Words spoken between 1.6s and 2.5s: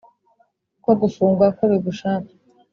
bigushaka,